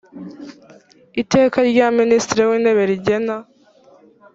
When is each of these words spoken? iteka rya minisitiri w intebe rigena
iteka 1.21 1.57
rya 1.69 1.87
minisitiri 1.97 2.41
w 2.49 2.51
intebe 2.57 2.83
rigena 2.89 3.35